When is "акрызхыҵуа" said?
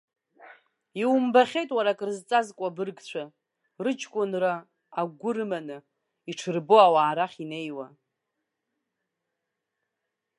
1.93-2.67